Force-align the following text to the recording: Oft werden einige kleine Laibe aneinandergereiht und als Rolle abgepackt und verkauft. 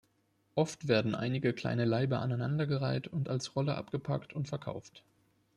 Oft 0.55 0.87
werden 0.87 1.13
einige 1.13 1.53
kleine 1.53 1.85
Laibe 1.85 2.17
aneinandergereiht 2.17 3.07
und 3.07 3.29
als 3.29 3.55
Rolle 3.55 3.75
abgepackt 3.75 4.33
und 4.33 4.47
verkauft. 4.49 5.03